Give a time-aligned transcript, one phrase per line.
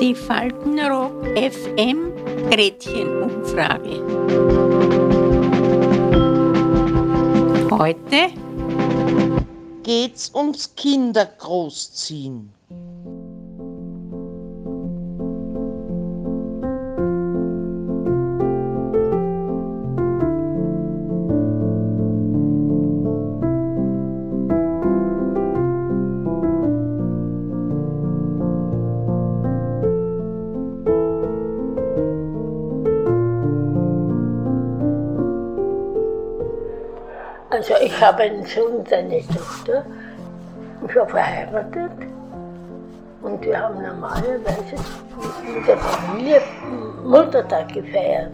[0.00, 2.12] Die Faltenrock FM
[2.50, 4.00] Gretchenumfrage.
[7.70, 8.30] Heute
[9.82, 12.50] geht's ums Kindergroßziehen.
[37.60, 39.84] Also ich habe einen Sohn und eine Tochter.
[40.88, 41.92] Ich war verheiratet
[43.20, 44.76] und wir haben normalerweise
[45.54, 46.40] mit der Familie
[47.04, 48.32] Muttertag gefeiert.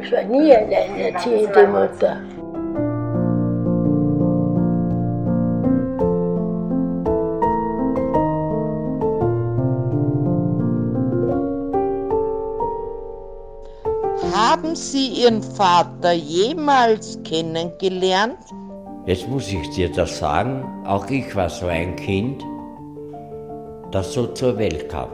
[0.00, 2.16] Ich war nie alleinerziehende Mutter.
[14.22, 18.36] Haben Sie Ihren Vater jemals kennengelernt?
[19.06, 22.44] Jetzt muss ich dir das sagen, auch ich war so ein Kind,
[23.90, 25.08] das so zur Welt kam.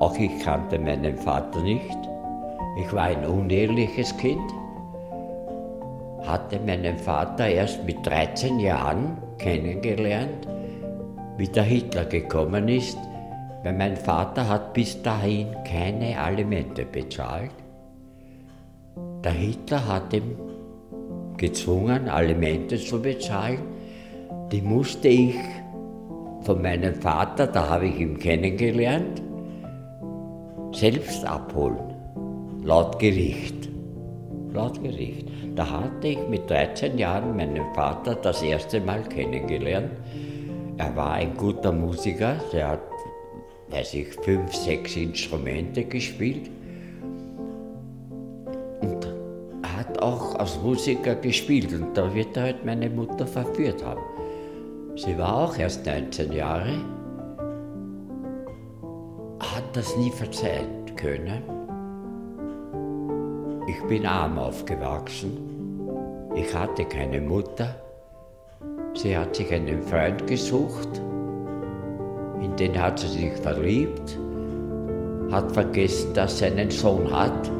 [0.00, 1.98] Auch ich kannte meinen Vater nicht.
[2.80, 4.50] Ich war ein unehrliches Kind,
[6.22, 10.48] hatte meinen Vater erst mit 13 Jahren kennengelernt,
[11.36, 12.96] wie der Hitler gekommen ist,
[13.62, 17.50] weil mein Vater hat bis dahin keine Alimente bezahlt.
[19.24, 20.36] Der Hitler hat ihm
[21.36, 23.60] gezwungen, Alimente zu bezahlen.
[24.50, 25.36] Die musste ich
[26.42, 29.22] von meinem Vater, da habe ich ihn kennengelernt,
[30.72, 31.94] selbst abholen,
[32.62, 33.68] laut Gericht.
[34.52, 35.28] Laut Gericht.
[35.54, 39.92] Da hatte ich mit 13 Jahren meinen Vater das erste Mal kennengelernt.
[40.76, 42.80] Er war ein guter Musiker, der hat,
[43.70, 46.50] weiß ich, fünf, sechs Instrumente gespielt.
[48.80, 49.06] Und
[49.62, 54.02] hat auch als Musiker gespielt und da wird er halt meine Mutter verführt haben.
[54.96, 56.72] Sie war auch erst 19 Jahre,
[59.38, 61.42] hat das nie verzeihen können.
[63.68, 65.50] Ich bin arm aufgewachsen.
[66.34, 67.76] Ich hatte keine Mutter.
[68.94, 71.00] Sie hat sich einen Freund gesucht.
[72.40, 74.18] In den hat sie sich verliebt,
[75.30, 77.50] hat vergessen, dass sie einen Sohn hat.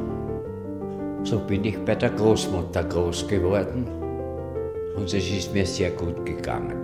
[1.23, 3.87] So bin ich bei der Großmutter groß geworden
[4.95, 6.81] und es ist mir sehr gut gegangen.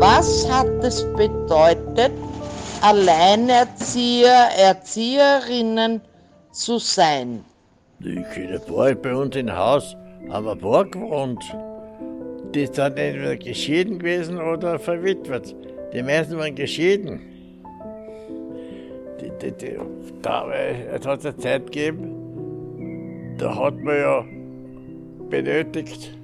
[0.00, 2.12] Was hat es bedeutet,
[2.82, 6.00] Alleinerzieher, Erzieherinnen
[6.50, 7.44] zu sein?
[8.00, 9.96] Ich ein paar bei uns im Haus,
[10.28, 11.42] haben ein paar gewohnt.
[12.54, 15.54] Die sind entweder geschieden gewesen oder verwitwet.
[15.92, 17.20] Die meisten waren geschieden.
[19.20, 19.76] Die, die, die,
[20.22, 24.24] da, es hat eine Zeit gegeben, da hat man ja
[25.30, 26.16] benötigt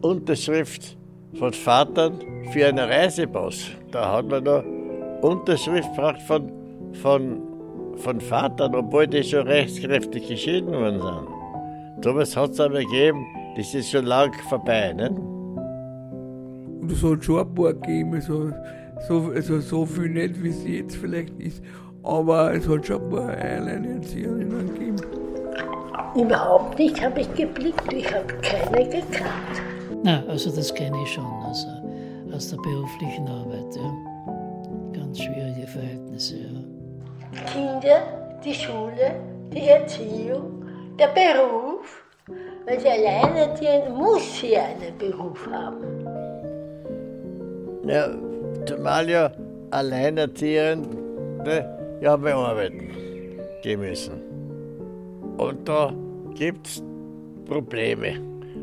[0.00, 0.96] Unterschrift
[1.34, 2.20] von Vatern
[2.52, 3.70] für einen Reisepass.
[3.90, 4.64] Da hat man da
[5.20, 6.50] Unterschrift gebraucht von,
[6.94, 7.42] von,
[7.96, 11.39] von Vatern, obwohl die schon rechtskräftig geschieden worden sind.
[12.02, 14.92] Sowas hat es aber gegeben, das ist schon lang vorbei.
[14.92, 15.10] Nicht?
[15.10, 18.50] Und es hat schon ein paar gegeben, so,
[19.06, 21.62] so, also so viel nicht, wie es jetzt vielleicht ist.
[22.02, 24.96] Aber es hat schon ein paar Alleinerzieherinnen gegeben.
[26.16, 29.62] Überhaupt nicht habe ich geblickt, ich habe keine gekannt.
[30.02, 31.68] Na, also das kenne ich schon, also
[32.34, 33.92] aus der beruflichen Arbeit, ja.
[34.94, 37.42] Ganz schwierige Verhältnisse, ja.
[37.52, 38.02] Kinder,
[38.42, 39.20] die Schule,
[39.52, 40.59] die Erziehung,
[41.00, 42.04] der Beruf.
[42.66, 46.06] Weil sie alleinerziehend muss sie einen Beruf haben.
[47.86, 48.10] Ja,
[48.66, 49.32] zumal ja
[49.70, 52.90] Alleinerziehende ja bearbeiten
[53.62, 54.20] gehen müssen.
[55.38, 55.92] Und da
[56.34, 56.82] gibt es
[57.46, 58.20] Probleme,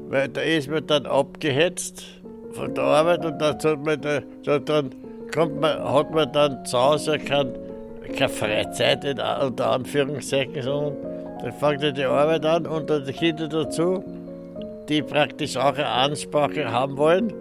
[0.10, 2.06] weil da ist man dann abgehetzt
[2.52, 4.22] von der Arbeit und dann, man da,
[4.60, 4.96] dann
[5.34, 7.52] kommt man, hat man dann zu Hause kein,
[8.16, 13.48] keine Freizeit in, unter Anführungszeichen, sondern dann fängt die Arbeit an und dann die Kinder
[13.48, 14.04] dazu,
[14.90, 17.34] die praktisch auch eine Ansprache haben wollen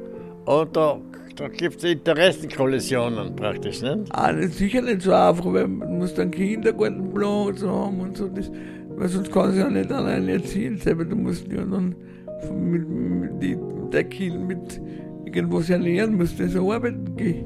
[0.44, 0.98] und da
[1.36, 4.08] da gibt es Interessenkollisionen praktisch, nicht?
[4.10, 8.28] Ah, das ist sicher nicht so einfach, weil man muss dann Kindergartenplatz haben und so.
[8.28, 8.50] Das,
[8.96, 11.04] weil sonst kann sie ja nicht alleine erziehen selber.
[11.04, 11.94] Du musst ja dann
[12.50, 13.58] mit, mit die,
[13.92, 14.80] der Kind mit
[15.26, 17.44] irgendwas ernähren, muss das arbeiten gehen.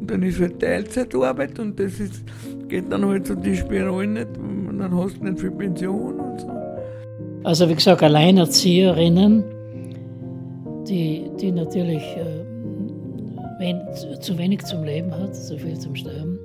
[0.00, 2.24] Und dann ist halt Teilzeitarbeit und das ist,
[2.68, 4.28] geht dann halt so die Spirale nicht.
[4.74, 6.50] Und dann hast du nicht viel Pension und so.
[7.44, 9.44] Also wie gesagt, Alleinerzieherinnen,
[10.88, 12.44] die, die natürlich äh,
[13.60, 13.80] wen,
[14.20, 16.40] zu wenig zum Leben hat, zu viel zum Sterben.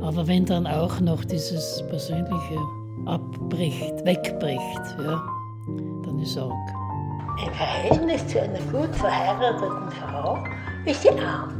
[0.00, 2.58] Aber wenn dann auch noch dieses Persönliche
[3.06, 5.20] abbricht, wegbricht, ja,
[6.04, 6.54] dann ist Sorge.
[7.44, 10.38] Ein Verhältnis zu einer gut verheirateten Frau
[10.84, 11.50] ist sie arm.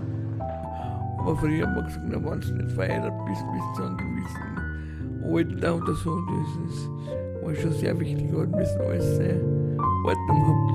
[1.19, 4.66] Aber früher haben wir gesagt, wenn du nicht verheiratet bist, bis zu einem gewissen
[5.25, 6.89] Alter oder so, das ist,
[7.43, 9.41] war schon sehr wichtig, halt müssen alles seine
[10.05, 10.67] Ordnung haben.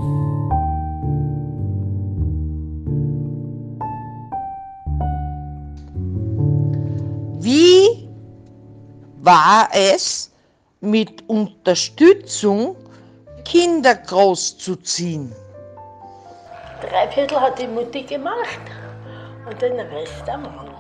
[7.40, 8.08] Wie
[9.22, 10.32] war es,
[10.82, 12.76] mit Unterstützung
[13.46, 15.32] Kinder großzuziehen?
[16.82, 18.62] Drei Viertel hat die Mutti gemacht
[19.48, 20.71] und den Rest der Mann.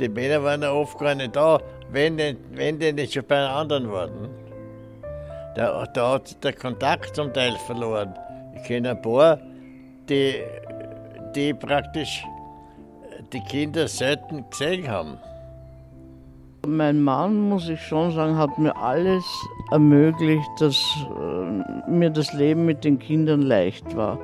[0.00, 1.60] Die Männer waren ja oft gar nicht da,
[1.90, 4.28] wenn die, wenn die nicht schon bei einem anderen waren.
[5.54, 8.12] Da, da hat sich der Kontakt zum Teil verloren.
[8.56, 9.38] Ich kenne ein paar,
[10.08, 10.42] die,
[11.36, 12.24] die praktisch
[13.32, 15.18] die Kinder selten gesehen haben.
[16.66, 19.24] Mein Mann, muss ich schon sagen, hat mir alles
[19.70, 20.82] ermöglicht, dass
[21.20, 24.18] äh, mir das Leben mit den Kindern leicht war.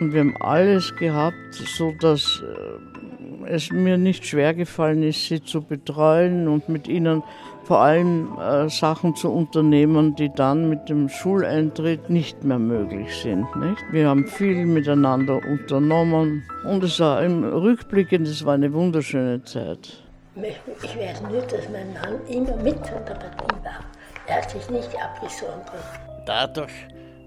[0.00, 3.07] Und wir haben alles gehabt, so dass äh,
[3.48, 7.22] es mir nicht schwer gefallen ist, sie zu betreuen und mit ihnen
[7.64, 13.44] vor allem äh, Sachen zu unternehmen, die dann mit dem Schuleintritt nicht mehr möglich sind.
[13.56, 13.82] Nicht?
[13.90, 20.02] Wir haben viel miteinander unternommen und es war im Rückblick, es war eine wunderschöne Zeit.
[20.34, 23.80] Ich weiß nur, dass mein Mann immer mit an der Partie war.
[24.26, 25.84] Er hat sich nicht abgesondert.
[26.24, 26.72] Dadurch,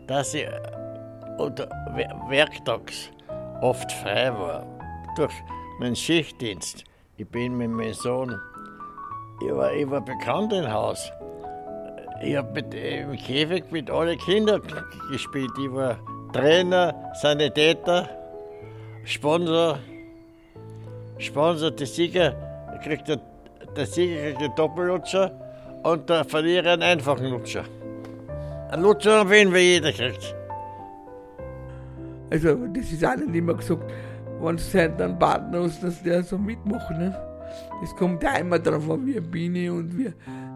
[0.08, 0.48] dass ich
[1.38, 1.68] oder
[2.30, 3.10] werktags
[3.62, 4.66] oft frei war,
[5.16, 5.34] durch
[5.82, 6.84] meinen Schichtdienst,
[7.18, 8.40] ich bin mit meinem Sohn,
[9.42, 11.12] ich war, ich war bekannt im Haus.
[12.22, 14.62] Ich habe im Käfig mit allen Kindern
[15.12, 15.50] gespielt.
[15.60, 15.98] Ich war
[16.34, 18.08] Trainer, Sanitäter,
[19.06, 19.80] Sponsor,
[21.18, 22.36] Sponsor des Sieger
[22.84, 23.20] kriegt der,
[23.76, 25.32] der Sieger kriegt einen Doppellutscher
[25.82, 27.66] und der Verlierer einen einfachen Lutscher.
[28.70, 30.36] Ein Lutscher, jeden Fall jeder kriegt.
[32.30, 33.84] Also, das ist auch nicht immer gesagt,
[34.44, 36.92] wenn du halt dann Partner hast, dass der so mitmacht.
[36.92, 37.16] Ne?
[37.82, 40.14] Das kommt ja immer darauf an, bin ich und wie.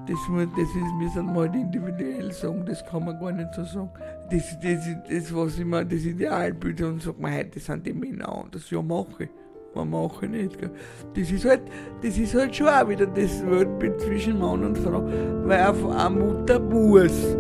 [0.07, 0.19] Das,
[0.55, 3.89] das ist, wir sind mal individuell sagen, das kann man gar nicht so sagen.
[4.29, 7.93] Das, das, das, das was ich mir, das Idealbild und sagt man, heute sind die
[7.93, 9.29] Männer anders, ja mache ich
[9.75, 10.57] man machen nicht.
[10.57, 10.71] Gell.
[11.13, 11.61] Das ist halt,
[12.01, 15.03] das ist halt schon auch wieder das Weltbild zwischen Mann und Frau,
[15.45, 17.35] weil eine Mutter muss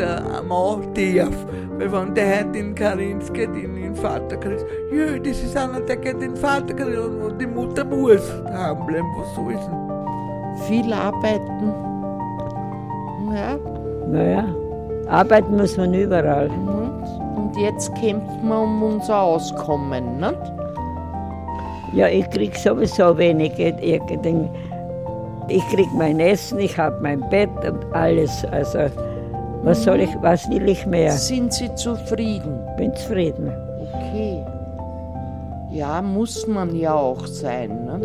[0.00, 1.46] und ein Mann darf.
[1.78, 5.80] Weil wenn der heute in Karenz geht, in den Vater kriegt, ja, das ist einer,
[5.80, 10.66] der geht in den Vater kriegt und die Mutter muss daheim bleiben, was so ist.
[10.66, 11.72] Viel arbeiten.
[13.34, 13.58] Ja.
[14.10, 14.44] Naja,
[15.08, 16.48] arbeiten muss man überall.
[16.48, 17.36] Mhm.
[17.36, 20.52] Und jetzt kämpfen wir um unser Auskommen, nicht?
[21.94, 23.58] Ja, ich krieg sowieso wenig.
[23.58, 24.00] Ich,
[25.48, 28.44] ich krieg mein Essen, ich habe mein Bett und alles.
[28.50, 28.90] Also,
[29.62, 31.12] was soll ich, was will ich mehr?
[31.12, 32.60] Sind Sie zufrieden?
[32.76, 33.52] Bin zufrieden.
[33.92, 34.44] Okay.
[35.70, 37.84] Ja, muss man ja auch sein.
[37.84, 38.00] Ne?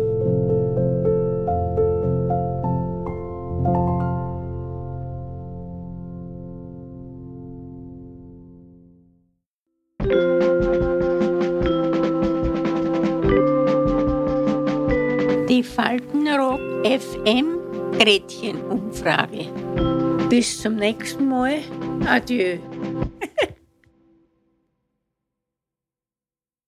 [15.48, 17.58] Die Faltenrock FM
[17.98, 19.53] Gretchenumfrage.
[20.34, 21.60] Bis zum nächsten Mal.
[22.08, 22.58] Adieu.